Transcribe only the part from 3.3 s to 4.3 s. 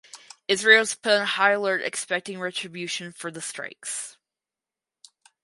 strikes.